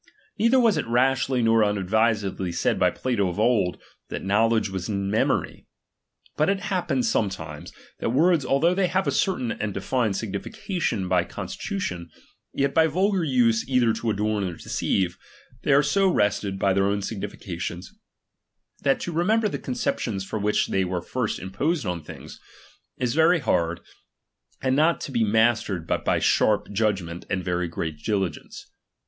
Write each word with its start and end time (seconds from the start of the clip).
Neither 0.39 0.59
was 0.59 0.77
it 0.77 0.87
rashly 0.87 1.43
nor 1.43 1.63
unadvisedly 1.63 2.51
said 2.53 2.79
by 2.79 2.89
Plato 2.89 3.29
of 3.29 3.39
old, 3.39 3.79
that 4.09 4.23
knowledge 4.23 4.71
teas 4.71 4.89
memory^ 4.89 5.67
But 6.35 6.49
it 6.49 6.59
happens 6.71 7.07
sometimes, 7.07 7.71
that 7.99 8.09
words 8.09 8.43
although 8.43 8.73
they 8.73 8.87
have 8.87 9.05
a 9.05 9.11
certain 9.11 9.51
and 9.51 9.75
defined 9.75 10.17
signification 10.17 11.07
by 11.07 11.23
consti 11.25 11.59
tution, 11.77 12.07
yet 12.51 12.73
by 12.73 12.87
vulgar 12.87 13.23
use 13.23 13.69
either 13.69 13.93
to 13.93 14.09
adorn 14.09 14.43
or 14.45 14.53
deceive, 14.55 15.19
they 15.61 15.71
are 15.71 15.83
so 15.83 16.07
wrested 16.11 16.59
from 16.59 16.73
their 16.73 16.87
own 16.87 17.01
significationSj 17.01 17.89
that 18.81 18.99
to 19.01 19.11
remember 19.11 19.47
the 19.49 19.59
conceptions 19.59 20.23
for 20.25 20.39
which 20.39 20.69
they 20.69 20.83
were 20.83 21.03
first 21.03 21.37
imposed 21.37 21.85
on 21.85 22.03
things, 22.03 22.39
is 22.97 23.13
very 23.13 23.37
hard, 23.41 23.81
and 24.63 24.75
not 24.75 24.99
to 25.01 25.11
be 25.11 25.23
mastered 25.23 25.85
but 25.85 26.03
by 26.03 26.15
a 26.15 26.19
sharp 26.19 26.71
judgment 26.71 27.23
and 27.29 27.43
very 27.43 27.67
great 27.67 27.99
diligeuce. 28.03 28.71